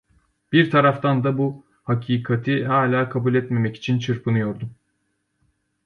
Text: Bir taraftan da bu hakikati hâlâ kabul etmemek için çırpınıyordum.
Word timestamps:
Bir 0.51 0.71
taraftan 0.71 1.23
da 1.23 1.37
bu 1.37 1.65
hakikati 1.83 2.65
hâlâ 2.65 3.09
kabul 3.09 3.35
etmemek 3.35 3.75
için 3.77 3.99
çırpınıyordum. 3.99 4.69